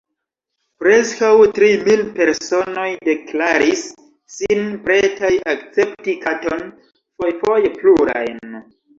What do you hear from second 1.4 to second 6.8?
tri mil personoj deklaris sin pretaj akcepti katon–